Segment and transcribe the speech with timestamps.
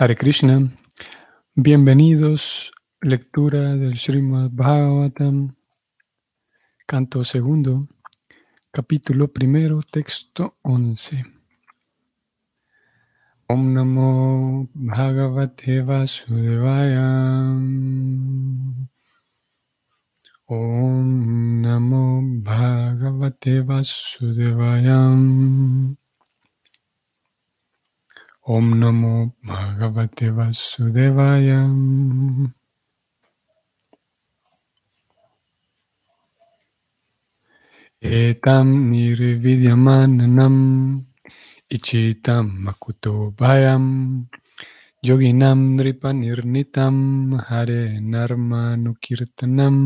[0.00, 0.58] Hare Krishna.
[1.54, 2.72] Bienvenidos.
[3.02, 5.54] Lectura del Srimad Bhagavatam,
[6.86, 7.86] canto segundo,
[8.70, 11.22] capítulo primero, texto once.
[13.48, 17.52] Om Namo Bhagavate Vasudevaya.
[20.46, 25.14] Om Namo Bhagavate Vasudevaya.
[28.50, 31.70] Om Namo Bhagavate Vasudevaya.
[38.02, 40.56] Etam nirvidyamananam
[41.70, 43.84] ichitam makuto bhayam
[45.06, 46.96] yoginam nripanirnitam
[47.46, 49.76] hare narma nukirtanam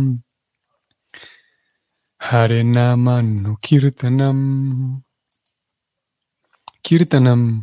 [2.16, 4.38] hare nama nukirtanam
[6.80, 7.60] kirtanam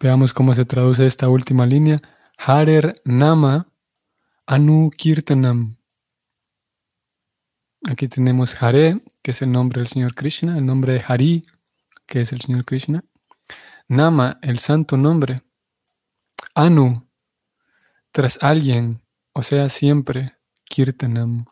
[0.00, 2.00] Veamos cómo se traduce esta última línea.
[2.36, 3.66] Harer Nama
[4.46, 5.76] Anu Kirtanam.
[7.90, 11.46] Aquí tenemos Hare, que es el nombre del Señor Krishna, el nombre de Hari,
[12.06, 13.02] que es el Señor Krishna.
[13.88, 15.42] Nama, el santo nombre.
[16.54, 17.08] Anu,
[18.12, 20.36] tras alguien, o sea, siempre.
[20.64, 21.46] Kirtanam.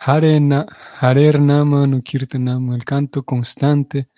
[0.00, 0.66] Hare na,
[0.98, 4.08] Harer Nama Anu Kirtanam, el canto constante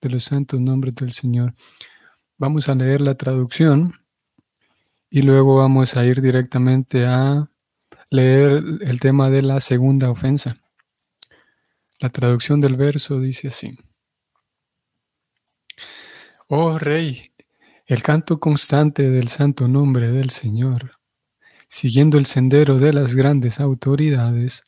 [0.00, 1.52] de los santos nombres del Señor.
[2.36, 3.94] Vamos a leer la traducción
[5.08, 7.48] y luego vamos a ir directamente a
[8.10, 10.56] leer el tema de la segunda ofensa.
[12.00, 13.78] La traducción del verso dice así.
[16.48, 17.30] Oh Rey,
[17.86, 20.98] el canto constante del santo nombre del Señor,
[21.68, 24.64] siguiendo el sendero de las grandes autoridades,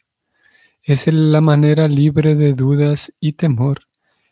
[0.82, 3.88] es la manera libre de dudas y temor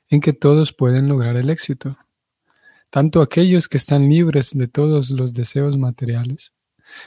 [0.09, 1.99] en que todos pueden lograr el éxito
[2.95, 6.55] tanto aquellos que están libres de todos los deseos materiales,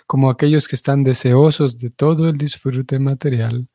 [0.05, 3.69] como aquellos que están deseosos de todo el disfrute material,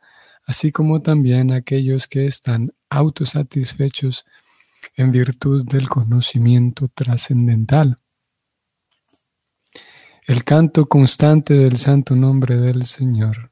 [0.45, 4.27] así como también aquellos que están autosatisfechos
[4.95, 7.99] en virtud del conocimiento trascendental.
[10.27, 13.51] El canto constante del santo nombre del Señor.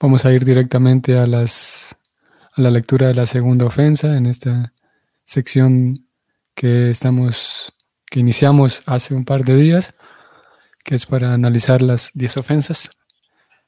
[0.00, 1.99] Vamos a ir directamente a las
[2.56, 4.72] la lectura de la segunda ofensa en esta
[5.24, 6.06] sección
[6.54, 7.72] que estamos,
[8.10, 9.94] que iniciamos hace un par de días,
[10.84, 12.90] que es para analizar las diez ofensas.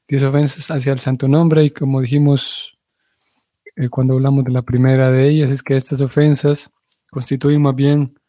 [0.07, 2.77] Diez ofensas hacia el santo nombre y como dijimos
[3.75, 6.71] eh, cuando hablamos de la primera de ellas, es que estas ofensas
[7.09, 8.19] constituyen más bien,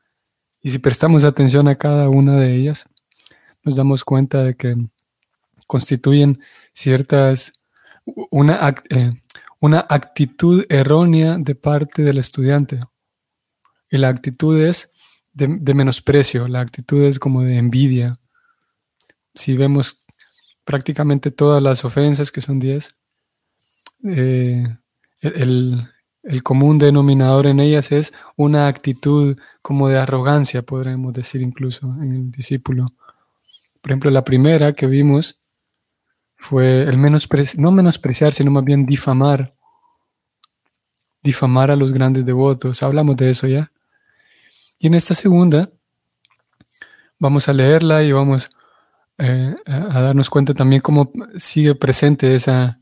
[0.63, 2.89] y si prestamos atención a cada una de ellas,
[3.63, 4.77] nos damos cuenta de que
[5.67, 6.41] constituyen
[6.73, 7.53] ciertas,
[8.31, 9.13] una, eh,
[9.65, 12.81] una actitud errónea de parte del estudiante.
[13.91, 18.15] Y la actitud es de, menosprecio, la actitud es como de envidia.
[19.33, 20.03] Si vemos
[20.67, 22.95] prácticamente todas las ofensas, que son 10,
[24.05, 24.65] eh,
[25.23, 25.89] el,
[26.23, 32.13] el común denominador en ellas es una actitud como de arrogancia, podríamos decir incluso en
[32.13, 32.93] el discípulo.
[33.81, 35.43] Por ejemplo, la primera que vimos
[36.45, 39.55] fue el no menospreciar, sino más bien difamar.
[41.23, 42.83] Difamar a los grandes devotos.
[42.83, 43.73] Hablamos de eso ya.
[44.79, 45.71] Y en esta segunda,
[47.19, 48.51] vamos a leerla y vamos
[49.17, 52.79] eh, a darnos cuenta también cómo sigue presente esa,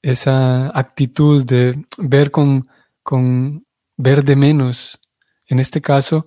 [0.00, 2.68] esa actitud de ver con,
[3.02, 5.00] con ver de menos,
[5.46, 6.26] en este caso,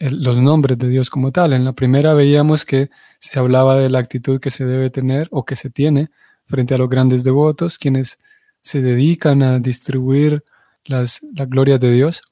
[0.00, 1.52] los nombres de Dios como tal.
[1.52, 5.44] En la primera veíamos que se hablaba de la actitud que se debe tener o
[5.44, 6.10] que se tiene
[6.46, 8.18] frente a los grandes devotos, quienes
[8.62, 10.42] se dedican a distribuir
[10.84, 12.22] las, la gloria de Dios.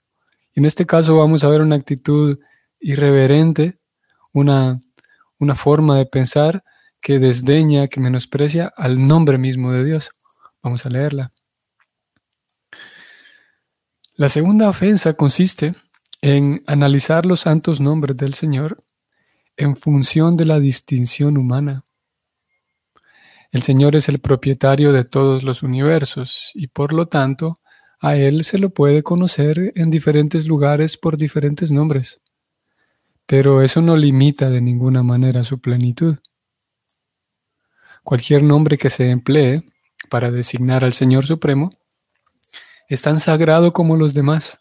[0.54, 2.38] Y en este caso vamos a ver una actitud
[2.80, 3.78] irreverente,
[4.32, 4.80] una,
[5.38, 6.64] una forma de pensar
[7.00, 10.10] que desdeña, que menosprecia al nombre mismo de Dios.
[10.62, 11.32] Vamos a leerla.
[14.14, 15.74] La segunda ofensa consiste
[16.20, 18.82] en analizar los santos nombres del Señor
[19.56, 21.84] en función de la distinción humana.
[23.50, 27.60] El Señor es el propietario de todos los universos y por lo tanto
[28.00, 32.20] a Él se lo puede conocer en diferentes lugares por diferentes nombres.
[33.26, 36.18] Pero eso no limita de ninguna manera su plenitud.
[38.02, 39.64] Cualquier nombre que se emplee
[40.08, 41.72] para designar al Señor Supremo
[42.88, 44.60] es tan sagrado como los demás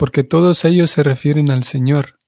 [0.00, 2.18] porque todos ellos se refieren al Señor.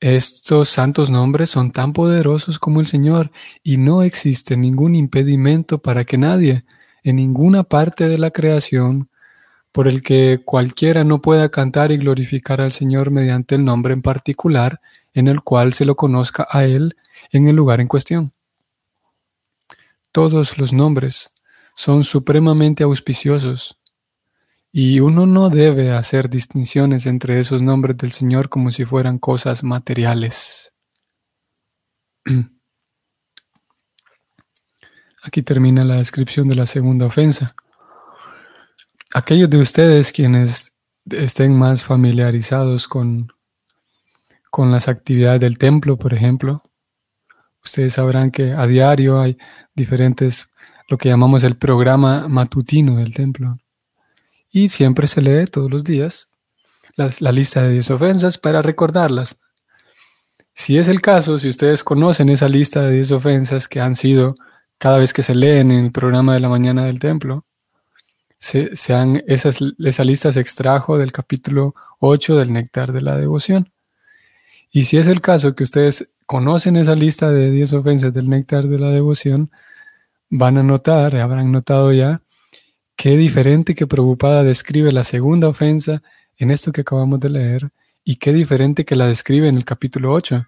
[0.00, 3.30] Estos santos nombres son tan poderosos como el Señor
[3.62, 6.64] y no existe ningún impedimento para que nadie,
[7.04, 9.08] en ninguna parte de la creación
[9.70, 14.02] por el que cualquiera no pueda cantar y glorificar al Señor mediante el nombre en
[14.02, 14.80] particular
[15.12, 16.96] en el cual se lo conozca a Él
[17.30, 18.32] en el lugar en cuestión.
[20.10, 21.32] Todos los nombres
[21.76, 23.78] son supremamente auspiciosos
[24.76, 29.62] y uno no debe hacer distinciones entre esos nombres del Señor como si fueran cosas
[29.62, 30.72] materiales.
[35.22, 37.54] Aquí termina la descripción de la segunda ofensa.
[39.14, 40.72] Aquellos de ustedes quienes
[41.08, 43.32] estén más familiarizados con,
[44.50, 46.64] con las actividades del templo, por ejemplo,
[47.64, 49.38] ustedes sabrán que a diario hay
[49.72, 50.50] diferentes,
[50.88, 53.56] lo que llamamos el programa matutino del templo.
[54.54, 56.28] Y siempre se lee todos los días
[56.96, 59.40] la lista de 10 ofensas para recordarlas.
[60.54, 64.36] Si es el caso, si ustedes conocen esa lista de 10 ofensas que han sido
[64.78, 67.44] cada vez que se leen en el programa de la mañana del templo,
[68.38, 68.70] se,
[69.26, 73.72] esas, esa lista se extrajo del capítulo 8 del Néctar de la Devoción.
[74.70, 78.68] Y si es el caso que ustedes conocen esa lista de 10 ofensas del Néctar
[78.68, 79.50] de la Devoción,
[80.30, 82.22] van a notar, habrán notado ya,
[82.96, 86.02] qué diferente que preocupada describe la segunda ofensa
[86.36, 87.70] en esto que acabamos de leer
[88.04, 90.46] y qué diferente que la describe en el capítulo 8.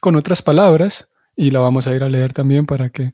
[0.00, 3.12] Con otras palabras, y la vamos a ir a leer también para que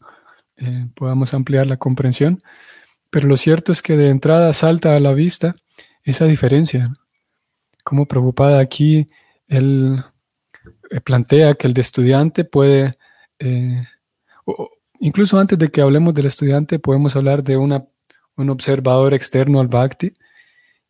[0.57, 2.43] eh, podamos ampliar la comprensión,
[3.11, 5.57] pero lo cierto es que de entrada salta a la vista
[6.03, 6.93] esa diferencia.
[7.83, 9.09] Como preocupada aquí,
[9.49, 10.05] él
[10.91, 12.93] eh, plantea que el de estudiante puede,
[13.39, 13.83] eh,
[15.01, 17.85] incluso antes de que hablemos del estudiante, podemos hablar de una,
[18.37, 20.13] un observador externo al bhakti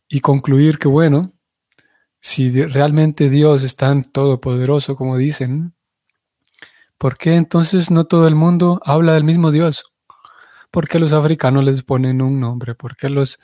[0.08, 1.32] y concluir que, bueno,
[2.20, 5.74] si realmente Dios es tan todopoderoso como dicen,
[6.98, 9.94] ¿por qué entonces no todo el mundo habla del mismo Dios?
[10.70, 12.74] ¿Por qué los africanos les ponen un nombre?
[12.74, 13.38] ¿Por qué los,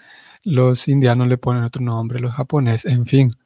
[0.44, 2.20] los indianos le ponen otro nombre?
[2.20, 3.36] Los japoneses, en fin.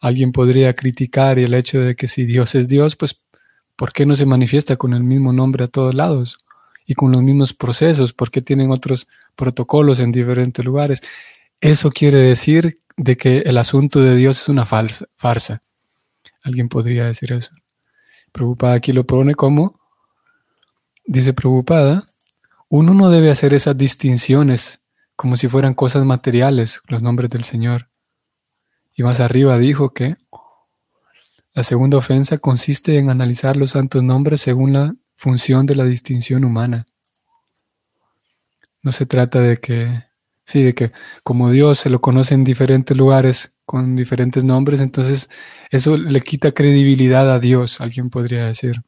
[0.00, 3.20] Alguien podría criticar el hecho de que si Dios es Dios, pues
[3.76, 6.38] ¿por qué no se manifiesta con el mismo nombre a todos lados?
[6.90, 11.02] Y con los mismos procesos, ¿por qué tienen otros protocolos en diferentes lugares?
[11.60, 15.62] Eso quiere decir de que el asunto de Dios es una falsa, farsa.
[16.42, 17.50] Alguien podría decir eso.
[18.32, 19.78] Preocupada aquí lo pone como,
[21.04, 22.04] dice preocupada,
[22.70, 24.80] uno no debe hacer esas distinciones
[25.14, 27.90] como si fueran cosas materiales, los nombres del Señor.
[28.94, 30.16] Y más arriba dijo que
[31.52, 36.44] la segunda ofensa consiste en analizar los santos nombres según la función de la distinción
[36.44, 36.86] humana.
[38.82, 40.08] No se trata de que
[40.48, 40.92] Sí, de que
[41.24, 45.28] como Dios se lo conoce en diferentes lugares con diferentes nombres, entonces
[45.70, 48.82] eso le quita credibilidad a Dios, alguien podría decir.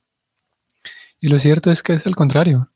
[1.20, 2.70] Y lo cierto es que es al contrario.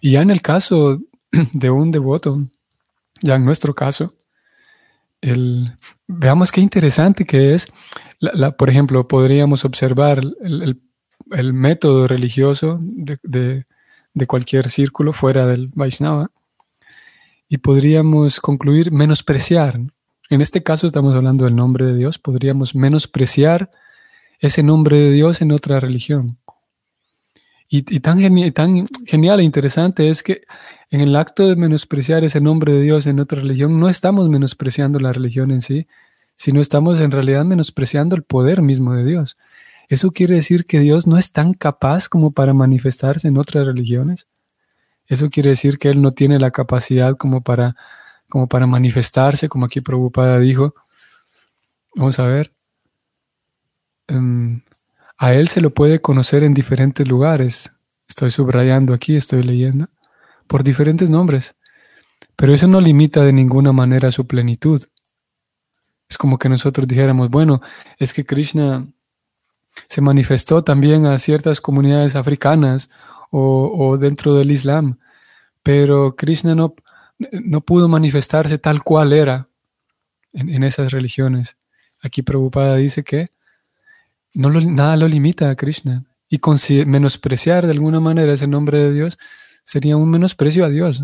[0.00, 1.00] Y ya en el caso
[1.52, 2.42] de un devoto,
[3.22, 4.16] ya en nuestro caso,
[5.20, 5.72] el,
[6.08, 7.68] veamos qué interesante que es,
[8.58, 10.82] por ejemplo, podríamos observar el,
[11.26, 13.64] método religioso de,
[14.14, 16.30] de, cualquier círculo fuera del Vaishnava
[17.48, 19.78] y podríamos concluir menospreciar.
[20.30, 23.70] En este caso estamos hablando del nombre de Dios, podríamos menospreciar
[24.40, 26.38] ese nombre de Dios en otra religión.
[27.68, 30.42] Y, tan, tan genial e interesante es que
[30.90, 35.00] en el acto de menospreciar ese nombre de Dios en otra religión, no estamos menospreciando
[35.00, 35.88] la religión en sí,
[36.36, 39.36] sino estamos en realidad menospreciando el poder mismo de Dios.
[39.88, 44.28] Eso quiere decir que Dios no es tan capaz como para manifestarse en otras religiones.
[45.06, 47.76] Eso quiere decir que él no tiene la capacidad como para,
[48.28, 50.74] como para manifestarse, como aquí Prabhupada dijo.
[51.94, 52.52] Vamos a ver.
[54.08, 54.62] Em,
[55.18, 57.72] a él se lo puede conocer en diferentes lugares.
[58.08, 59.88] Estoy subrayando aquí, estoy leyendo,
[60.46, 61.56] por diferentes nombres.
[62.34, 64.82] Pero eso no limita de ninguna manera su plenitud.
[66.08, 67.62] Es como que nosotros dijéramos, bueno,
[67.98, 68.88] es que Krishna
[69.88, 72.90] se manifestó también a ciertas comunidades africanas
[73.30, 74.98] o, dentro del Islam,
[75.62, 76.74] pero Krishna no,
[77.32, 79.48] no pudo manifestarse tal cual era
[80.32, 81.56] en, esas religiones.
[82.02, 83.28] Aquí Prabhupada dice que
[84.34, 86.40] no nada lo limita a Krishna y
[86.86, 89.18] menospreciar de alguna manera ese nombre de Dios
[89.64, 91.02] sería un menosprecio a Dios,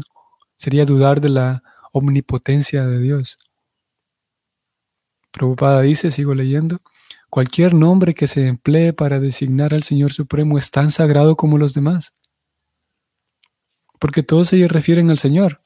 [0.56, 1.62] sería dudar de la
[1.92, 3.38] omnipotencia de Dios.
[5.32, 6.80] Prabhupada dice, sigo leyendo,
[7.32, 11.72] cualquier nombre que se emplee para designar al Señor Supremo es tan sagrado como los
[11.72, 12.12] demás
[14.02, 15.58] porque todos se refieren al Señor.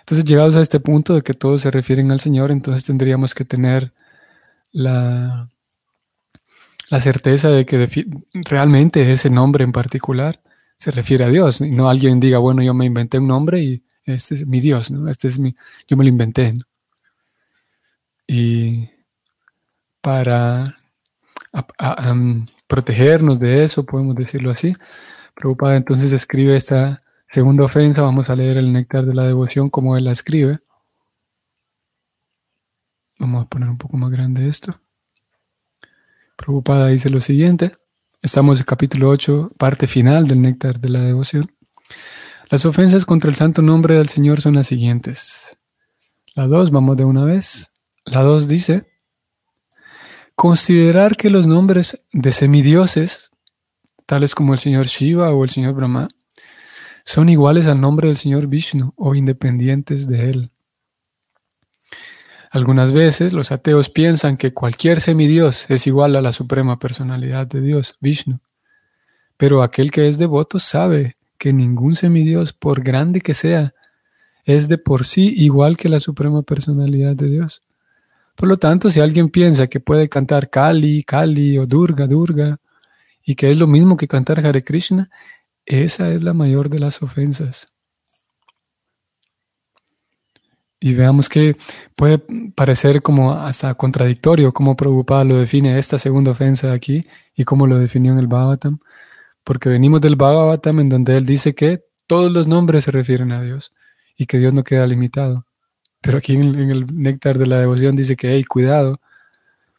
[0.00, 3.44] Entonces, llegados a este punto de que todos se refieren al Señor, entonces tendríamos que
[3.44, 3.92] tener
[4.72, 5.48] la,
[6.90, 7.88] la certeza de que
[8.32, 10.40] realmente ese nombre en particular
[10.78, 13.84] se refiere a Dios, y no alguien diga, bueno, yo me inventé un nombre y
[14.04, 15.08] este es mi Dios, ¿no?
[15.08, 15.54] Este es mi,
[15.86, 16.54] yo me lo inventé.
[18.26, 18.90] Y
[20.06, 20.78] para
[22.68, 24.76] protegernos de eso, podemos decirlo así,
[25.34, 29.96] Prabhupada entonces escribe esta segunda ofensa, vamos a leer el néctar de la devoción como
[29.96, 30.60] él la escribe.
[33.18, 34.80] Vamos a poner un poco más grande esto.
[36.36, 37.72] Prabhupada dice lo siguiente.
[38.22, 41.50] Estamos en capítulo 8, parte final del néctar de la devoción.
[42.48, 45.58] Las ofensas contra el santo nombre del Señor son las siguientes.
[46.36, 47.72] La 2, vamos de una vez.
[48.04, 48.86] La 2 dice,
[50.36, 53.30] considerar que los nombres de semidioses,
[54.04, 56.08] tales como el Señor Shiva o el Señor Brahma,
[57.04, 60.50] son iguales al nombre del Señor Vishnu o independientes de él.
[62.50, 67.60] Algunas veces los ateos piensan que cualquier semidios es igual a la suprema personalidad de
[67.60, 68.38] Dios, Vishnu.
[69.36, 73.74] Pero aquel que es devoto sabe que ningún semidios, por grande que sea,
[74.44, 77.65] es de por sí igual que la suprema personalidad de Dios.
[78.36, 82.58] Por lo tanto, si alguien piensa que puede cantar Kali, Kali o Durga, Durga,
[83.24, 85.10] y que es lo mismo que cantar Hare Krishna,
[85.64, 87.68] esa es la mayor de las ofensas.
[90.78, 91.56] Y veamos que
[91.96, 92.22] puede
[92.54, 97.78] parecer como hasta contradictorio cómo Prabhupada lo define esta segunda ofensa aquí y cómo lo
[97.78, 98.78] definió en el Bhagavatam,
[99.42, 103.42] porque venimos del Bhagavatam en donde él dice que todos los nombres se refieren a
[103.42, 103.72] Dios
[104.16, 105.45] y que Dios no queda limitado.
[106.00, 109.00] Pero aquí en, el néctar de la devoción dice que hay cuidado,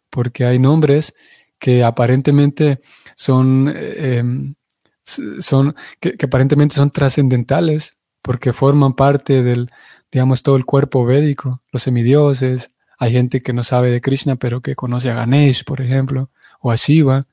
[0.09, 1.15] porque hay nombres
[1.59, 2.79] que aparentemente
[3.15, 4.55] son, em,
[5.03, 9.71] son que aparentemente son trascendentales, porque forman parte del,
[10.11, 14.61] digamos, todo el cuerpo védico, los semidioses, hay gente que no sabe de Krishna, pero
[14.61, 17.23] que conoce a Ganesh, por ejemplo, o a Shiva.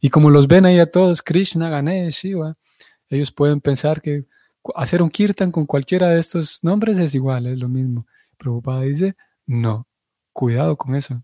[0.00, 2.56] Y como los ven ahí a todos, Krishna, Ganesh, Shiva,
[3.08, 4.24] ellos pueden pensar que
[4.74, 8.06] hacer un kirtan con cualquiera de estos nombres es igual, es lo mismo.
[8.36, 9.86] Prabhupada dice, no,
[10.32, 11.22] cuidado con eso.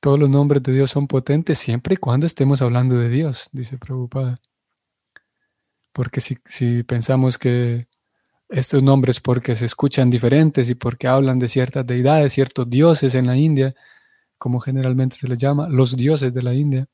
[0.00, 3.78] Todos los nombres de Dios son potentes siempre y cuando estemos hablando de Dios, dice
[3.78, 4.40] Prabhupada.
[5.92, 7.88] Porque si, si pensamos que
[8.48, 13.26] estos nombres porque se escuchan diferentes y porque hablan de ciertas deidades, ciertos dioses en
[13.26, 13.74] la India,
[14.38, 16.86] como generalmente se les llama, los dioses de la India.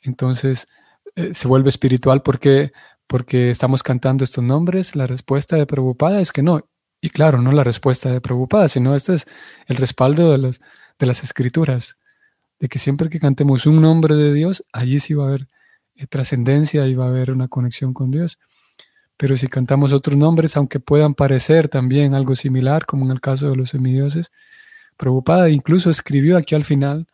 [0.00, 0.68] Entonces
[1.16, 2.72] eh, se vuelve espiritual porque,
[3.06, 4.96] porque estamos cantando estos nombres.
[4.96, 6.68] La respuesta de Prabhupada es que no.
[7.00, 9.26] Y claro, no la respuesta de Prabhupada, sino este es
[9.66, 11.98] el respaldo de, las escrituras,
[12.58, 15.48] de que siempre que cantemos un nombre de Dios, allí sí va a haber
[15.96, 18.38] eh, trascendencia y va a haber una conexión con Dios.
[19.18, 23.50] Pero si cantamos otros nombres, aunque puedan parecer también algo similar, como en el caso
[23.50, 24.32] de los semidioses,
[24.96, 27.06] Prabhupada incluso escribió aquí al final,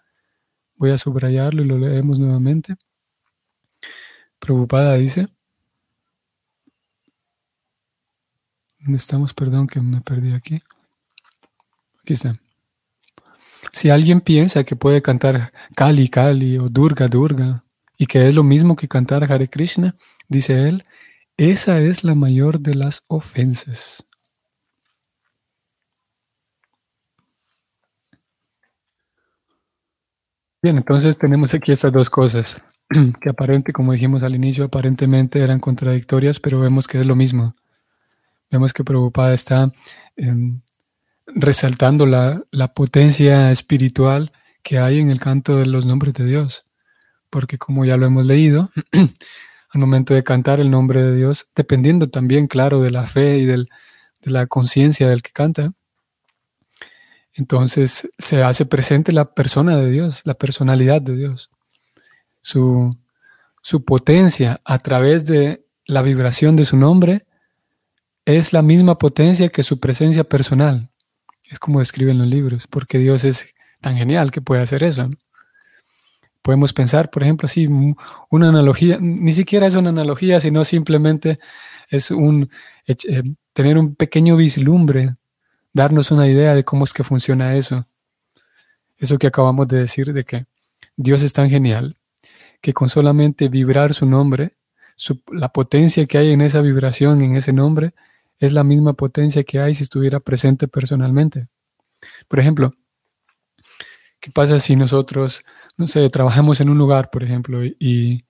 [0.77, 2.77] voy a subrayarlo y lo leemos nuevamente.
[4.39, 5.29] Prabhupada dice,
[8.81, 9.35] ¿dónde estamos?
[9.35, 10.63] Perdón que me perdí aquí.
[12.03, 12.39] Aquí está.
[13.73, 17.65] Si alguien piensa que puede cantar Kali Kali o Durga Durga
[17.97, 19.97] y que es lo mismo que cantar Hare Krishna,
[20.29, 20.85] dice él,
[21.37, 24.07] esa es la mayor de las ofensas.
[30.63, 32.63] Bien, entonces tenemos aquí estas dos cosas,
[33.21, 37.55] que aparente, como dijimos al inicio, aparentemente eran contradictorias, pero vemos que es lo mismo.
[38.51, 39.73] Vemos que Prabhupada está
[40.17, 40.61] em,
[41.27, 46.67] resaltando la, la potencia espiritual que hay en el canto de los nombres de Dios,
[47.31, 48.71] porque como ya lo hemos leído,
[49.71, 53.47] al momento de cantar el nombre de Dios, dependiendo también, claro, de la fe y
[53.47, 53.67] de
[54.23, 55.73] la conciencia del que canta.
[57.33, 61.51] Entonces se hace presente la persona de Dios, la personalidad de Dios,
[62.43, 62.91] su,
[63.63, 67.27] su potencia a través de la vibración de su nombre
[68.31, 70.91] es la misma potencia que su presencia personal.
[71.49, 73.49] Es como describen los libros, porque Dios es
[73.81, 75.09] tan genial que puede hacer eso.
[76.43, 77.69] Podemos pensar, por ejemplo, así,
[78.31, 81.39] una analogía, ni siquiera es una analogía, sino simplemente
[81.89, 82.49] es un
[82.87, 83.23] eh,
[83.53, 85.17] tener un pequeño vislumbre,
[85.73, 87.87] darnos una idea de cómo es que funciona eso.
[88.97, 90.47] Eso que acabamos de decir, de que
[90.97, 91.97] Dios es tan genial,
[92.61, 94.53] que con solamente vibrar su nombre,
[95.33, 97.95] la potencia que hay en esa vibración, en ese nombre,
[98.41, 101.47] es la misma potencia que hay si estuviera presente personalmente.
[102.27, 102.75] Por ejemplo,
[104.19, 105.45] ¿qué pasa si nosotros
[105.81, 108.25] no sé, trabajamos en un lugar, por ejemplo, y,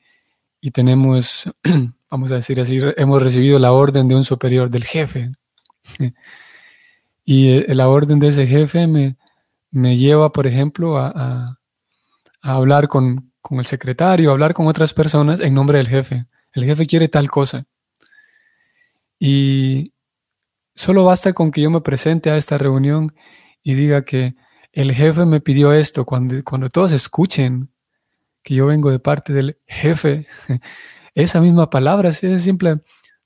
[0.72, 1.50] tenemos,
[2.10, 5.32] vamos a decir así, hemos recibido la orden de un superior, del jefe.
[7.24, 9.16] y eh, la orden de ese jefe me,
[9.72, 11.58] me lleva, por ejemplo, a,
[12.40, 16.26] hablar con, el secretario, a hablar con otras personas en nombre del jefe.
[16.52, 17.64] el jefe quiere tal cosa.
[19.18, 19.92] Y
[20.80, 23.14] solo basta con que yo me presente a esta reunión
[23.62, 24.34] y diga que
[24.72, 27.70] el jefe me pidió esto, cuando, cuando todos escuchen
[28.42, 30.26] que yo vengo de parte del jefe,
[31.14, 32.80] esa misma palabra, es simple,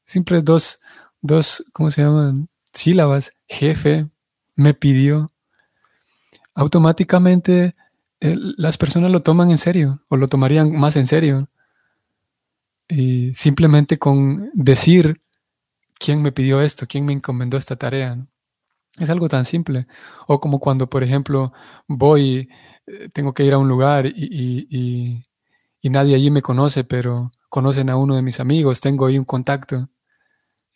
[0.04, 0.80] simple dos,
[1.20, 2.48] dos, ¿cómo se llaman?
[2.72, 4.08] Sílabas, jefe,
[4.56, 5.32] me pidió.
[6.56, 7.76] Automáticamente
[8.18, 11.48] las personas lo toman en serio o lo tomarían más en serio.
[12.88, 15.20] Y simplemente con decir
[15.98, 18.26] quién me pidió esto, quién me encomendó esta tarea.
[18.98, 19.86] Es algo tan simple.
[20.26, 21.52] O como cuando, por ejemplo,
[21.88, 22.48] voy,
[22.86, 25.22] eh, tengo que ir a un lugar y,
[25.82, 29.88] nadie allí me conoce, pero conocen a uno de mis amigos, tengo ahí un contacto.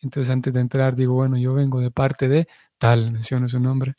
[0.01, 2.47] Entonces antes de entrar digo, bueno, yo vengo de parte de
[2.77, 3.95] tal, menciono su nombre.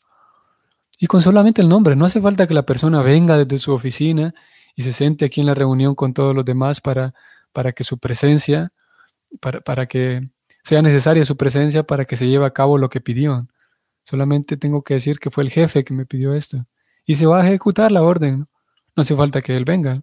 [0.99, 4.35] Y con solamente el nombre, no hace falta que la persona venga desde su oficina
[4.77, 7.15] y se siente aquí en la reunión con todos los demás para,
[7.53, 8.73] para que su presencia,
[9.41, 10.31] para, para que
[10.63, 13.49] sea necesaria su presencia para que se lleve a cabo lo que pidió.
[14.05, 16.67] Solamente tengo que decir que fue el jefe que me pidió esto.
[17.05, 18.47] Y se va a ejecutar la orden.
[18.97, 20.03] No hace falta que él venga.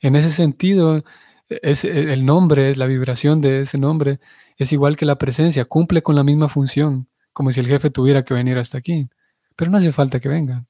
[0.00, 1.02] En ese sentido,
[1.48, 4.20] es, el nombre, la vibración de ese nombre,
[4.56, 8.24] es igual que la presencia, cumple con la misma función, como si el jefe tuviera
[8.24, 9.08] que venir hasta aquí.
[9.56, 10.66] Pero no hace falta que venga.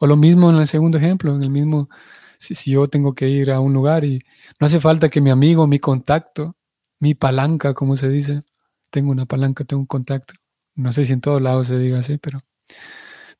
[0.00, 1.88] O lo mismo en el segundo ejemplo, en el mismo,
[2.38, 4.20] si, si yo tengo que ir a un lugar y
[4.60, 6.57] no hace falta que mi amigo, mi contacto,
[7.00, 8.42] mi palanca, como se dice,
[8.90, 10.34] tengo una palanca, tengo un contacto,
[10.74, 12.40] no sé si en todos lados se diga así, pero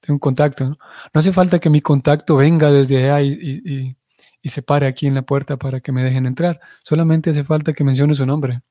[0.01, 0.71] tengo un contacto.
[0.71, 0.79] No,
[1.15, 3.97] hace falta que mi contacto venga desde allá y,
[4.45, 6.61] se pare aquí en la puerta para que me dejen entrar.
[6.83, 8.63] Solamente hace falta que mencione su nombre.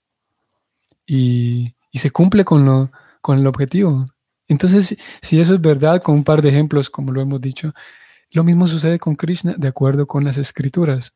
[1.05, 2.91] Y, se cumple con, lo,
[3.21, 4.07] con el objetivo.
[4.47, 7.73] Entonces, si eso es verdad, con un par de ejemplos, como lo hemos dicho,
[8.31, 11.15] lo mismo sucede con Krishna de acuerdo con las escrituras.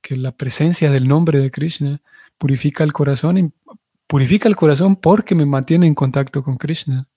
[0.00, 2.02] Que la presencia del nombre de Krishna
[2.38, 3.52] purifica el corazón y
[4.06, 7.08] Purifica el corazón porque me mantiene en contacto con Krishna.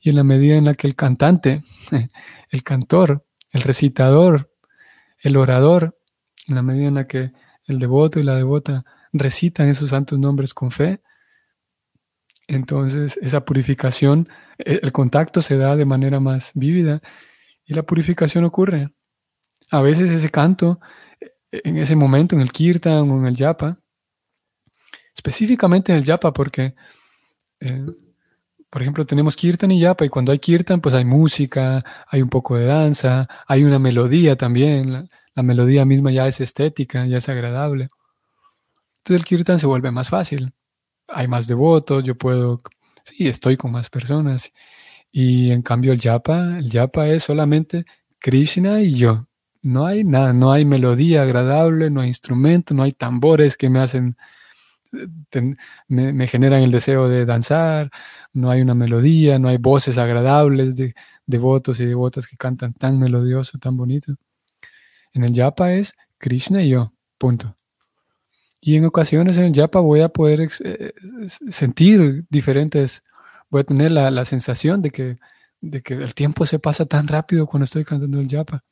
[0.00, 1.62] Y en la medida en la que el cantante,
[2.50, 4.52] el cantor, el recitador,
[5.18, 5.98] el orador,
[6.46, 7.32] en la medida en la que
[7.66, 11.00] el devoto y la devota recitan esos santos nombres con fe,
[12.48, 17.00] entonces esa purificación, e, el contacto se da de manera más vívida
[17.64, 18.90] y la purificación ocurre.
[19.70, 20.80] A veces ese canto,
[21.50, 23.78] e, en ese momento, en el kirtan o en el yapa,
[25.14, 26.74] específicamente en el yapa, porque,
[27.60, 27.86] eh,
[28.70, 32.28] por ejemplo, tenemos kirtan y yapa, y cuando hay kirtan, pues hay música, hay un
[32.28, 37.28] poco de danza, hay una melodía también, la, melodía misma ya es estética, ya es
[37.28, 37.88] agradable.
[38.98, 40.52] Entonces el kirtan se vuelve más fácil,
[41.08, 42.58] hay más devotos, yo puedo,
[43.04, 44.52] sí, estoy con más personas.
[45.12, 47.84] Y en cambio el yapa, el yapa es solamente
[48.18, 49.28] Krishna y yo.
[49.62, 53.80] No hay nada, no hay melodía agradable, no hay instrumento, no hay tambores que me
[53.80, 54.16] hacen
[55.88, 57.90] me, generan el deseo de danzar,
[58.32, 60.94] no hay una melodía, no hay voces agradables de
[61.26, 64.14] devotos y devotas que cantan tan melodioso, tan bonito.
[65.12, 67.56] En el yapa es Krishna y yo, punto.
[68.60, 70.92] Y en ocasiones en el yapa voy a poder eh,
[71.28, 73.04] sentir diferentes,
[73.50, 75.16] voy a tener la, sensación de que,
[75.60, 78.64] de que el tiempo se pasa tan rápido cuando estoy cantando el yapa.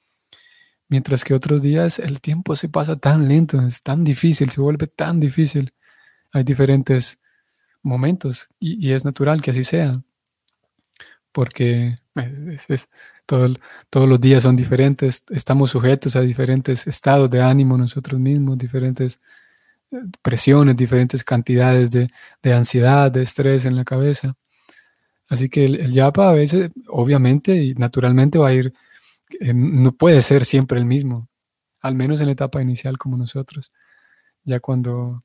[0.88, 4.86] Mientras que otros días el tiempo se pasa tan lento, es tan difícil, se vuelve
[4.86, 5.72] tan difícil
[6.32, 7.20] hay diferentes
[7.82, 10.02] momentos y, es natural que así sea,
[11.32, 11.96] porque
[13.26, 19.20] todos los días son diferentes, estamos sujetos a diferentes estados de ánimo nosotros mismos, diferentes
[19.90, 22.08] eh, presiones, diferentes cantidades de,
[22.52, 24.34] ansiedad, de estrés en la cabeza.
[25.28, 28.74] Así que el, yapa a veces, obviamente y naturalmente va a ir,
[29.40, 31.28] eh, no puede ser siempre el mismo,
[31.80, 33.72] al menos en la etapa inicial como nosotros.
[34.44, 35.24] Ya cuando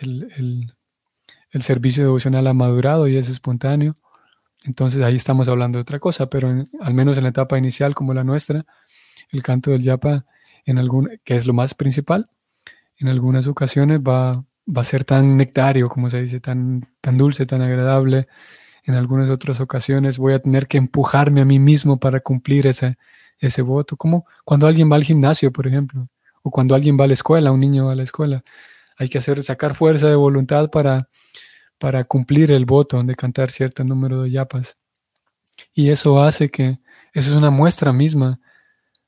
[0.00, 0.74] el,
[1.60, 3.96] servicio devocional ha madurado y es espontáneo,
[4.64, 8.14] entonces ahí estamos hablando de otra cosa, pero al menos en la etapa inicial como
[8.14, 8.64] la nuestra,
[9.30, 10.24] el canto del yapa,
[10.64, 12.28] en algún, que es lo más principal,
[12.98, 17.46] en algunas ocasiones va, va a ser tan nectario, como se dice, tan, tan dulce,
[17.46, 18.26] tan agradable.
[18.84, 22.98] En algunas otras ocasiones voy a tener que empujarme a mí mismo para cumplir ese,
[23.38, 26.08] ese voto, como cuando alguien va al gimnasio, por ejemplo,
[26.42, 28.44] o cuando alguien va a la escuela, un niño va a la escuela
[28.98, 31.08] hay que hacer, sacar fuerza de voluntad para,
[31.78, 34.76] para cumplir el voto de cantar cierto número de yapas.
[35.72, 36.80] Y eso hace que,
[37.12, 38.40] eso es una muestra misma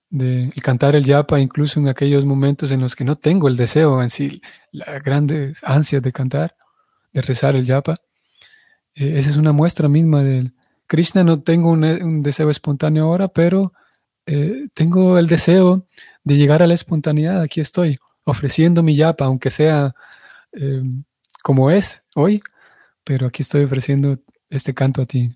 [0.09, 4.03] de cantar el yapa, incluso en aquellos momentos en los que no tengo el deseo
[4.03, 4.41] en sí,
[4.73, 6.57] la grande ansia de cantar,
[7.13, 7.97] de rezar el yapa.
[8.95, 10.55] Eh, esa es una muestra misma del
[10.87, 11.25] Krishna.
[11.25, 13.73] No tengo un, deseo espontáneo ahora, pero
[14.27, 15.87] eh, tengo el deseo
[16.25, 17.41] de llegar a la espontaneidad.
[17.41, 17.99] Aquí estoy
[18.31, 19.95] ofreciendo mi yapa, aunque sea
[20.53, 20.83] eh,
[21.43, 22.43] como es hoy,
[23.05, 25.31] pero aquí estoy ofreciendo este canto a ti.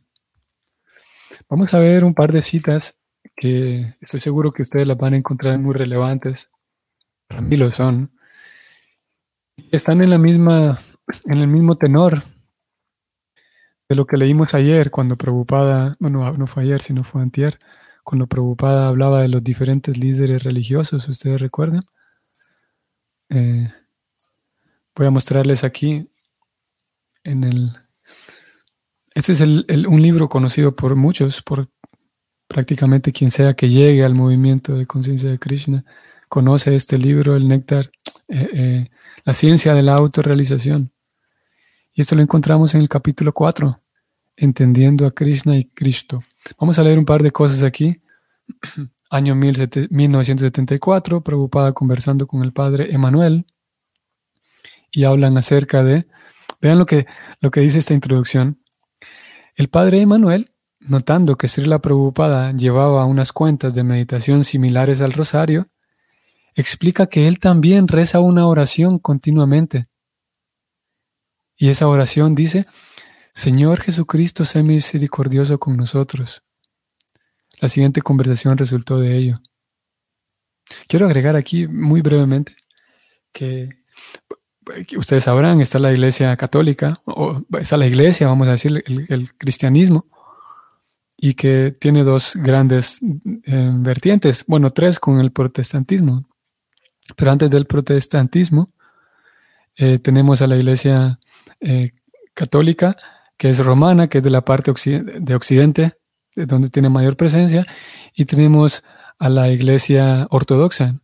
[1.48, 3.00] Vamos a ver un par de citas
[3.37, 6.50] que estoy seguro que ustedes las van a encontrar muy relevantes.
[7.26, 8.12] Para mí lo son.
[9.70, 10.78] Están en la misma,
[11.24, 12.22] en el mismo tenor
[13.88, 17.59] de lo que leímos ayer cuando Preocupada, bueno, no fue ayer, sino fue antier,
[18.02, 21.85] cuando Preocupada hablaba de los diferentes líderes religiosos, ¿ustedes recuerdan?
[23.30, 23.68] Eh,
[24.94, 26.08] voy a mostrarles aquí
[27.22, 27.72] en el...
[29.14, 31.68] Este es un libro conocido por muchos, por
[32.48, 35.84] prácticamente quien sea que llegue al movimiento de conciencia de Krishna,
[36.28, 37.90] conoce este libro, el néctar,
[38.28, 38.90] eh, eh,
[39.24, 40.92] la ciencia de la autorrealización.
[41.92, 43.80] Y esto lo encontramos en el capítulo 4,
[44.37, 46.24] entendiendo a Krishna y Cristo.
[46.58, 48.00] Vamos a leer un par de cosas aquí.
[49.14, 53.46] Año 1974, preocupada conversando con el padre Emanuel,
[54.90, 56.09] y hablan acerca de,
[56.61, 57.07] vean lo que,
[57.38, 58.61] lo que dice esta introducción.
[59.55, 60.50] El padre Emanuel,
[60.81, 65.66] notando que Srila Prabhupada llevaba unas cuentas de meditación similares al rosario,
[66.57, 69.87] explica que él también reza una oración continuamente.
[71.57, 72.66] Y esa oración dice,
[73.33, 76.43] Señor Jesucristo, sé misericordioso con nosotros.
[77.64, 79.40] La siguiente conversación resultó de ello.
[80.87, 82.55] Quiero agregar aquí muy brevemente
[83.33, 83.70] que
[84.98, 90.05] ustedes sabrán, está la iglesia católica, o está la iglesia, vamos a decir, el, cristianismo,
[91.16, 93.00] y que tiene dos grandes
[93.46, 96.29] eh, vertientes, bueno, tres con el protestantismo.
[97.16, 98.74] Pero antes del protestantismo,
[99.79, 101.18] eh, tenemos a la iglesia
[101.61, 101.92] eh,
[102.35, 102.94] católica,
[103.38, 106.03] que es romana, que es de la parte de Occidente, de
[106.37, 107.64] donde tiene mayor presencia,
[108.14, 108.85] y tenemos
[109.18, 111.01] a la iglesia ortodoxa,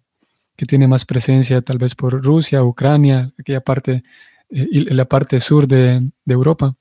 [0.57, 4.03] que tiene más presencia tal vez por Rusia, Ucrania, aquella parte,
[4.51, 6.77] eh, la parte sur de, Europa.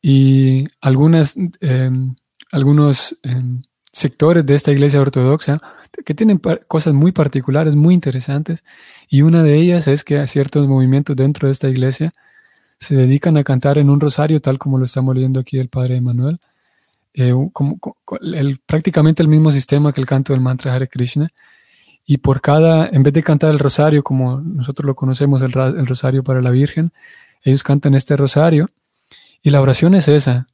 [0.00, 2.14] Y algunas, em,
[2.50, 5.60] algunos em, sectores de esta iglesia ortodoxa
[6.04, 8.64] que tienen cosas muy particulares, muy interesantes,
[9.08, 12.14] y una de ellas es que ciertos movimientos dentro de esta iglesia
[12.78, 15.96] se dedican a cantar en un rosario, tal como lo estamos leyendo aquí el Padre
[15.96, 16.40] Emanuel,
[17.18, 17.34] eh,
[18.20, 21.28] el, prácticamente el mismo sistema que el canto del mantra Hare Krishna,
[22.06, 26.22] y por cada, en vez de cantar el rosario como nosotros lo conocemos, el, rosario
[26.22, 26.92] para la Virgen,
[27.42, 28.70] ellos cantan este rosario
[29.42, 30.46] y la oración es esa.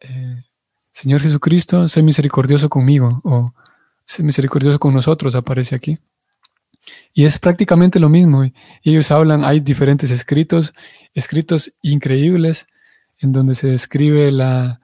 [0.00, 0.44] Eh,
[0.92, 3.52] Señor Jesucristo, sé misericordioso conmigo o
[4.04, 5.98] sé misericordioso con nosotros, aparece aquí.
[7.12, 8.44] Y es prácticamente lo mismo.
[8.82, 10.74] ellos hablan, hay diferentes escritos,
[11.12, 12.68] escritos increíbles
[13.18, 14.80] en donde se describe la,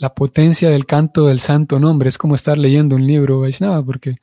[0.00, 2.08] la potencia del canto del santo nombre.
[2.08, 4.16] Es como estar leyendo un libro Vaishnava, porque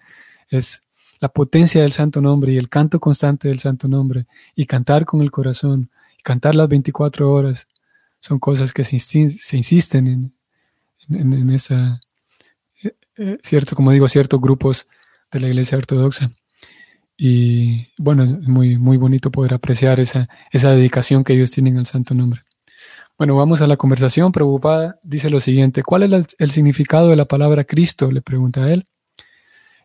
[0.50, 0.82] es
[1.20, 5.22] la potencia del santo nombre y el canto constante del santo nombre y cantar con
[5.22, 7.68] el corazón y cantar las 24 horas
[8.20, 10.34] son cosas que se, insisten en,
[11.10, 12.02] en, esa,
[12.84, 14.88] eh, eh, cierto, como digo, ciertos grupos
[15.32, 16.32] de la iglesia ortodoxa.
[17.16, 21.86] Y bueno, es muy, muy bonito poder apreciar esa, esa dedicación que ellos tienen al
[21.86, 22.42] santo nombre.
[23.18, 24.32] Bueno, vamos a la conversación.
[24.32, 28.12] Preocupada dice lo siguiente: ¿Cuál es el significado de la palabra Cristo?
[28.12, 28.88] Le pregunta a él.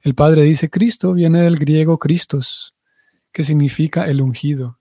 [0.02, 2.74] El padre dice, Cristo viene del griego Christos,
[3.32, 4.80] que significa el ungido.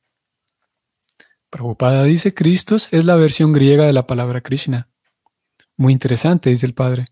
[1.52, 4.90] Prabhupada dice, Christos es la versión griega de la palabra Krishna.
[5.78, 7.06] Muy interesante, dice el padre.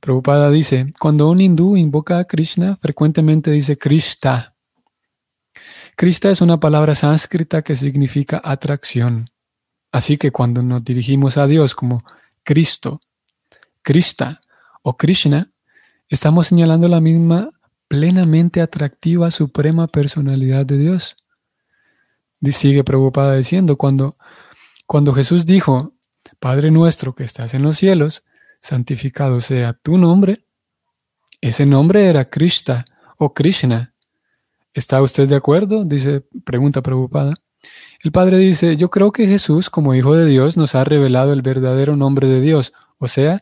[0.00, 4.56] Prabhupada dice, cuando un hindú invoca a Krishna, frecuentemente dice Krishta.
[5.96, 9.30] Krishta es una palabra sánscrita que significa atracción.
[9.94, 12.04] Así que cuando nos dirigimos a Dios como
[12.42, 13.00] Cristo,
[13.82, 14.40] Krishta
[14.82, 15.54] o Krishna,
[16.08, 17.50] Estamos señalando la misma
[17.88, 21.16] plenamente atractiva suprema personalidad de Dios.
[22.52, 24.14] Sigue preocupada diciendo, cuando,
[24.86, 25.94] cuando Jesús dijo,
[26.38, 28.22] Padre nuestro que estás en los cielos,
[28.60, 30.44] santificado sea tu nombre,
[31.40, 32.84] ese nombre era Krishna
[33.16, 33.94] o Krishna.
[34.74, 35.84] ¿Está usted de acuerdo?
[35.84, 37.34] Dice, pregunta preocupada.
[38.04, 41.40] El Padre dice, yo creo que Jesús, como Hijo de Dios, nos ha revelado el
[41.40, 43.40] verdadero nombre de Dios, o sea,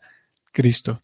[0.53, 1.01] Cristo.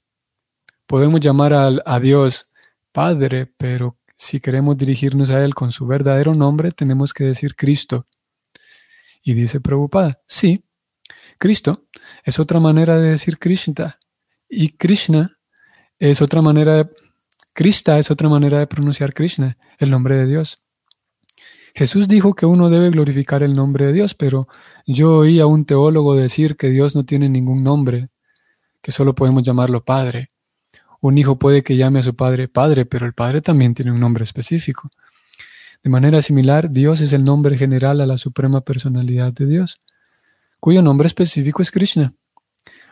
[0.88, 2.48] Podemos llamar a, Dios
[2.93, 8.06] Padre, pero si queremos dirigirnos a Él con su verdadero nombre, tenemos que decir Cristo.
[9.22, 10.63] Y dice preocupada, sí,
[11.38, 11.86] Cristo
[12.24, 14.00] es otra manera de decir Krishna.
[14.48, 15.38] Y Krishna
[16.00, 16.89] es otra manera de...
[17.54, 20.63] Es otra manera de pronunciar Krishna, el nombre de Dios.
[21.75, 24.47] Jesús dijo que uno debe glorificar el nombre de Dios, pero
[24.86, 28.10] yo oí a un teólogo decir que Dios no tiene ningún nombre,
[28.82, 30.29] que solo podemos llamarlo Padre.
[31.01, 33.99] Un hijo puede que llame a su padre padre, pero el padre también tiene un
[33.99, 34.89] nombre específico.
[35.82, 39.82] De manera similar, Dios es el nombre general a la suprema personalidad de Dios,
[40.60, 42.13] cuyo nombre específico es Krishna.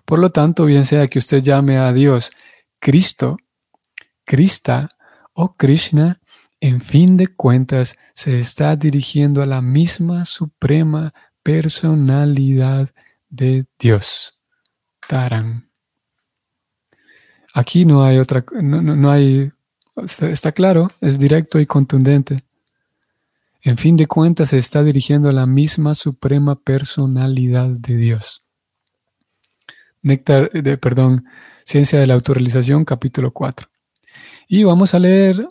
[0.06, 2.32] Por lo tanto, bien sea que usted llame a Dios
[2.80, 3.38] Cristo,
[4.24, 4.90] Krista
[5.34, 6.22] o Krishna,
[6.60, 12.90] en fin de cuentas se está dirigiendo a la misma suprema personalidad
[13.30, 14.40] de Dios.
[15.08, 15.70] Taran.
[17.54, 19.52] Aquí no hay otra, no, hay,
[20.22, 22.44] está, claro, es directo y contundente.
[23.62, 28.44] En fin de cuentas se está dirigiendo a la misma suprema personalidad de Dios.
[30.02, 31.26] Néctar, de, perdón,
[31.66, 33.68] Ciencia de la Autorrealización, capítulo 4.
[34.48, 35.48] Y vamos a leer,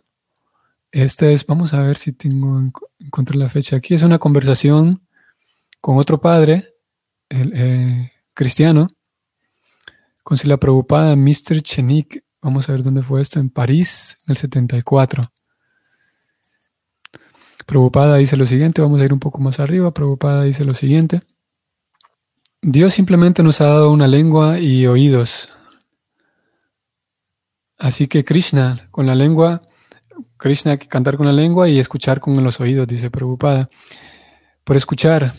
[1.03, 2.59] este es, vamos a ver si tengo,
[2.99, 5.07] encontré la fecha aquí, es una conversación
[5.81, 6.73] con otro padre,
[7.29, 8.89] el, eh, cristiano,
[10.23, 11.61] con la Prabhupada, Mr.
[11.63, 15.31] Chenik, vamos a ver dónde fue esto, en París, en el 74.
[17.67, 21.23] Prabhupada dice lo siguiente, vamos a ir un poco más arriba, Prabhupada dice lo siguiente.
[22.63, 25.51] Dios simplemente nos ha dado una lengua y oídos.
[27.77, 29.61] Así que Krishna, con la lengua,
[30.37, 33.71] Krishna que cantar con la lengua y escuchar con los oídos, dice Prabhupada.
[34.65, 35.33] Por escuchar,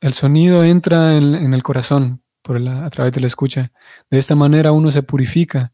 [0.00, 3.72] el sonido entra en, el corazón por a través de la escucha.
[4.10, 5.72] De esta manera uno se purifica,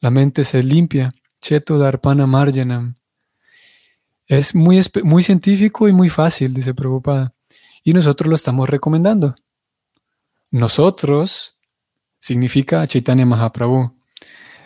[0.00, 1.12] la mente se limpia.
[1.40, 2.94] Cheto Darpana Marjanam.
[4.26, 7.32] Es muy, muy científico y muy fácil, dice Prabhupada.
[7.84, 9.34] Y nosotros lo estamos recomendando.
[10.50, 11.56] Nosotros
[12.18, 13.96] significa Chaitanya Mahaprabhu.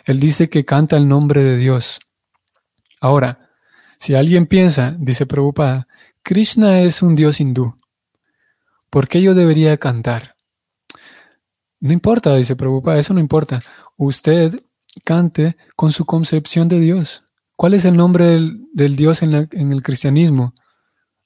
[0.05, 1.99] Él dice que canta el nombre de Dios.
[3.03, 3.49] Ahora,
[3.99, 5.87] si alguien piensa, dice Prabhupada,
[6.21, 7.75] Krishna es un dios hindú.
[8.89, 10.37] ¿Por qué yo debería cantar?
[11.81, 13.61] No importa, dice Prabhupada, eso no importa.
[13.97, 14.63] Usted
[15.03, 17.25] cante con su concepción de Dios.
[17.57, 18.39] ¿Cuál es el nombre
[18.73, 20.53] del, Dios en, el cristianismo?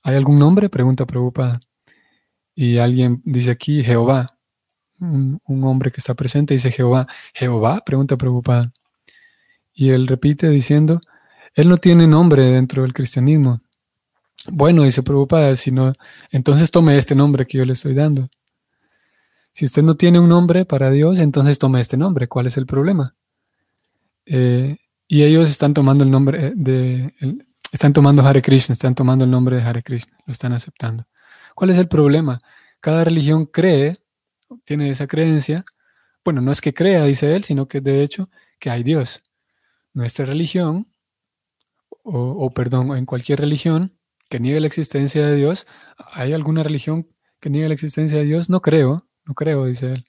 [0.02, 0.70] ¿Hay algún nombre?
[0.70, 1.60] Pregunta Prabhupada.
[2.56, 4.36] Y alguien dice aquí Jehová.
[5.00, 7.06] Un, hombre que está presente dice Jehová.
[7.36, 7.84] ¿Jehová?
[7.86, 8.74] Pregunta Prabhupada.
[9.76, 11.02] Y él repite diciendo,
[11.58, 13.60] él no tiene nombre dentro del cristianismo.
[14.52, 15.92] Bueno, dice Prabhupada, si no,
[16.30, 18.30] entonces tome este nombre que yo le estoy dando.
[19.54, 22.28] Si usted no tiene un nombre para Dios, entonces tome este nombre.
[22.28, 23.16] ¿Cuál es el problema?
[24.28, 27.12] Eh, y ellos están tomando el nombre de,
[27.72, 31.08] están tomando Hare Krishna, están tomando el nombre de Hare Krishna, lo están aceptando.
[31.56, 32.40] ¿Cuál es el problema?
[32.80, 33.98] Cada religión cree,
[34.64, 35.66] tiene esa creencia.
[36.24, 39.24] Bueno, no es que crea, dice él, sino que de hecho que hay Dios.
[39.92, 40.86] Nuestra religión,
[42.08, 43.98] o, o perdón, en cualquier religión,
[44.30, 45.68] que niegue la existencia de Dios.
[46.14, 47.08] ¿Hay alguna religión
[47.40, 48.50] que niegue la existencia de Dios?
[48.50, 50.06] No creo, no creo, dice él.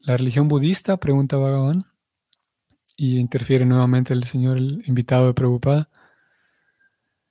[0.00, 1.86] La religión budista, pregunta Bhagavan,
[2.96, 5.90] y interfiere nuevamente el señor, el invitado de Prabhupada.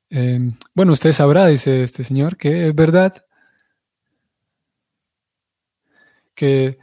[0.09, 3.25] Em, bueno, usted sabrá, dice este señor, que es verdad
[6.35, 6.77] que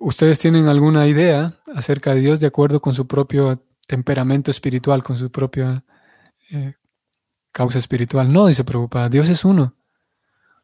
[0.00, 5.16] ustedes tienen alguna idea acerca de Dios de acuerdo con su propio temperamento espiritual, con
[5.16, 5.84] su propia
[6.50, 6.74] eh,
[7.52, 8.32] causa espiritual.
[8.32, 9.74] No, dice Prabhupada, Dios es uno.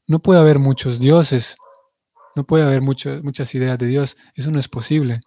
[0.06, 1.56] No puede haber muchos dioses.
[2.34, 4.16] No puede haber muchas ideas de Dios.
[4.34, 5.20] Eso no es posible.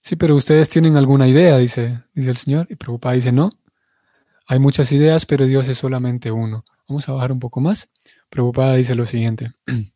[0.00, 2.66] Sí, pero ustedes tienen alguna idea, dice, dice el Señor.
[2.70, 3.52] Y Prabhupada dice, no.
[4.46, 6.64] Hay muchas ideas, pero Dios es solamente uno.
[6.88, 7.90] Vamos a bajar un poco más.
[8.28, 9.52] Prabhupada dice lo siguiente.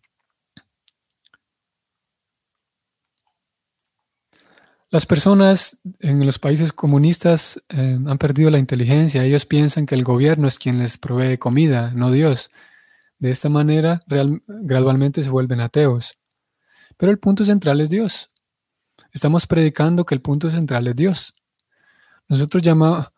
[4.89, 9.25] Las personas en los países comunistas eh, han perdido la inteligencia.
[9.25, 12.53] Ellos piensan que el gobierno es quien les provee comida, no Dios.
[13.19, 14.03] De esta manera,
[14.47, 16.19] gradualmente se vuelven ateos.
[16.97, 18.31] Pero el punto central es Dios.
[19.13, 21.35] Estamos predicando que el punto central es Dios.
[22.29, 23.09] Nosotros llamamos,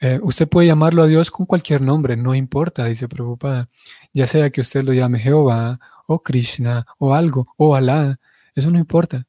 [0.00, 3.68] eh, usted puede llamarlo a Dios con cualquier nombre, no importa, dice Prabhupada.
[4.14, 8.18] Ya sea que usted lo llame Jehová, o Krishna, o algo, o Alá,
[8.54, 9.27] eso no importa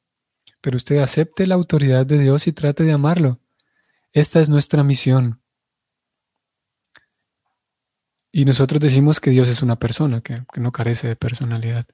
[0.60, 3.40] pero usted acepte la autoridad de Dios y trate de amarlo.
[4.12, 5.40] Esta es nuestra misión.
[8.32, 11.86] Y nosotros decimos que Dios es una persona, que, no carece de personalidad.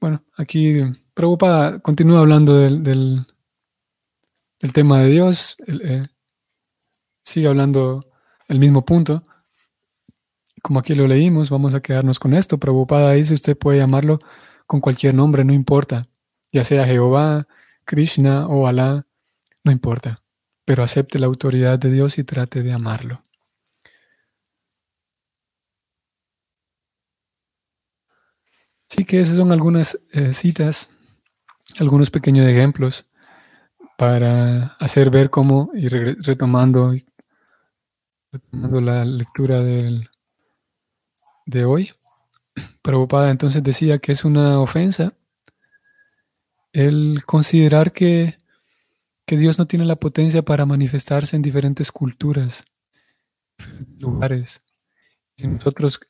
[0.00, 0.80] Bueno, aquí
[1.14, 3.26] Prabhupada continúa hablando del,
[4.72, 5.56] tema de Dios,
[7.24, 8.06] sigue hablando
[8.48, 9.24] el mismo punto.
[10.62, 12.58] Como aquí lo leímos, vamos a quedarnos con esto.
[12.58, 14.20] Prabhupada dice, usted puede llamarlo
[14.66, 16.10] con cualquier nombre, no importa
[16.52, 17.46] ya sea Jehová,
[17.84, 19.06] Krishna o Alá,
[19.64, 20.22] no importa,
[20.64, 23.22] pero acepte la autoridad de Dios y trate de amarlo.
[28.88, 30.90] Sí que esas son algunas eh, citas,
[31.78, 33.06] algunos pequeños ejemplos
[33.96, 36.92] para hacer ver cómo, y retomando
[38.32, 40.08] Retomando la lectura del,
[41.46, 41.90] de hoy,
[42.80, 45.14] Prabhupada entonces decía que es una ofensa
[46.72, 48.38] el considerar que,
[49.26, 52.64] que Dios no tiene la potencia para manifestarse en diferentes culturas,
[53.98, 54.62] lugares.
[55.36, 56.00] Si nosotros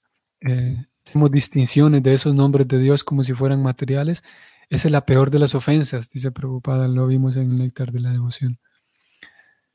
[0.40, 4.22] eh, hacemos distinciones de esos nombres de Dios como si fueran materiales,
[4.68, 8.00] esa es la peor de las ofensas, dice Prabhupada, lo vimos en el néctar de
[8.00, 8.58] la devoción.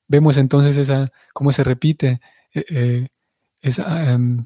[0.07, 2.21] Vemos entonces esa, cómo se repite
[2.53, 3.07] eh, eh,
[3.61, 4.45] esa, em,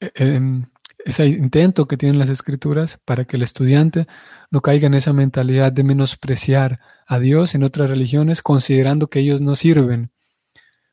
[0.00, 0.64] em,
[1.04, 4.06] ese intento que tienen las escrituras para que el estudiante
[4.50, 9.40] no caiga en esa mentalidad de menospreciar a Dios en otras religiones, considerando que ellos
[9.40, 10.10] no sirven,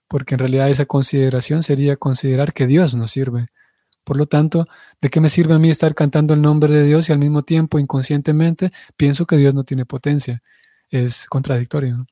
[0.08, 3.48] porque en realidad esa consideración sería considerar que Dios no sirve.
[4.04, 4.67] Por lo tanto,
[5.02, 7.43] ¿de qué me sirve a mí estar cantando el nombre de Dios y al mismo
[7.43, 10.41] tiempo inconscientemente pienso que Dios no tiene potencia?
[10.89, 12.08] Es contradictorio.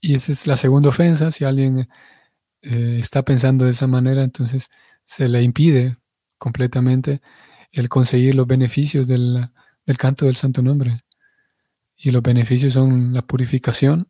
[0.00, 1.30] Y esa es la segunda ofensa.
[1.30, 1.88] Si alguien
[2.62, 4.70] eh, está pensando de esa manera, entonces
[5.04, 5.98] se le impide
[6.38, 7.20] completamente
[7.72, 9.50] el conseguir los beneficios del,
[9.98, 11.00] canto del santo nombre.
[11.96, 14.08] Y los beneficios son la purificación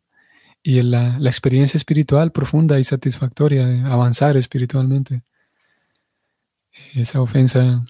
[0.61, 5.23] y la, experiencia espiritual profunda y satisfactoria de avanzar espiritualmente.
[6.95, 7.85] Esa ofensa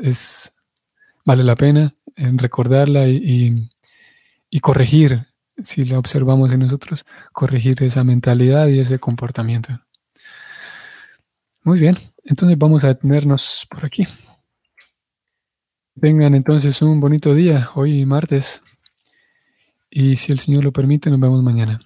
[0.00, 0.52] es,
[1.24, 3.70] vale la pena en recordarla y,
[4.50, 5.26] y corregir,
[5.64, 9.80] si la observamos en nosotros, corregir esa mentalidad y ese comportamiento.
[11.62, 14.06] Muy bien, entonces vamos a detenernos por aquí.
[16.00, 18.62] Tengan entonces un bonito día, hoy martes.
[19.90, 21.78] Y si el Señor lo permite, nos vemos mañana.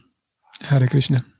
[0.69, 1.34] Hare Krishna.